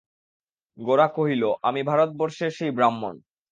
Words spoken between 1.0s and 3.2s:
কহিল, আমি ভারতবর্ষের সেই ব্রাহ্মণ।